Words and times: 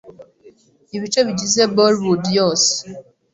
ibice 0.95 1.19
bigize 1.27 1.61
Bollywood 1.75 2.23
yose 2.39 2.71